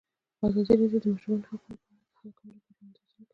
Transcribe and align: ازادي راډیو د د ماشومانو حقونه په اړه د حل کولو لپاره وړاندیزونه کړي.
ازادي 0.45 0.73
راډیو 0.79 0.91
د 0.91 0.95
د 1.03 1.05
ماشومانو 1.13 1.47
حقونه 1.49 1.75
په 1.81 1.85
اړه 1.91 1.99
د 2.01 2.11
حل 2.17 2.29
کولو 2.37 2.53
لپاره 2.55 2.71
وړاندیزونه 2.71 3.05
کړي. 3.11 3.23